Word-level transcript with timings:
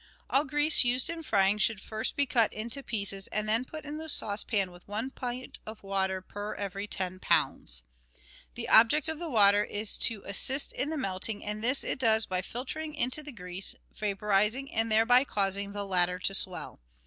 All 0.31 0.45
grease 0.45 0.83
used 0.83 1.11
in 1.11 1.21
frying 1.21 1.59
should 1.59 1.79
first 1.79 2.15
be 2.15 2.25
cut 2.25 2.51
into 2.51 2.81
pieces 2.81 3.27
and 3.27 3.47
then 3.47 3.63
put 3.63 3.85
into 3.85 4.01
the 4.01 4.09
saucepan 4.09 4.71
with 4.71 4.87
one 4.87 5.11
pint 5.11 5.59
of 5.63 5.83
water 5.83 6.23
per 6.23 6.55
every 6.55 6.87
ten 6.87 7.19
lbs. 7.19 7.83
The 8.55 8.67
object 8.67 9.07
of 9.07 9.19
the 9.19 9.29
water 9.29 9.63
is 9.63 9.99
to 9.99 10.23
assist 10.25 10.73
in 10.73 10.89
the 10.89 10.97
melting, 10.97 11.45
and 11.45 11.63
this 11.63 11.83
it 11.83 11.99
does 11.99 12.25
by 12.25 12.41
filtering 12.41 12.95
into 12.95 13.21
the 13.21 13.31
grease, 13.31 13.75
vaporising, 13.95 14.71
and 14.73 14.91
thereby 14.91 15.23
causing 15.23 15.71
the 15.71 15.85
latter 15.85 16.17
to 16.17 16.33
swell. 16.33 16.79